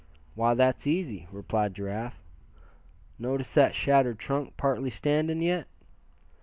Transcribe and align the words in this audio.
"Why, 0.33 0.55
that's 0.55 0.87
easy," 0.87 1.27
replied 1.31 1.75
Giraffe. 1.75 2.23
"Notice 3.19 3.53
that 3.53 3.75
shattered 3.75 4.17
trunk 4.17 4.57
partly 4.57 4.89
standing 4.89 5.43
yet? 5.43 5.67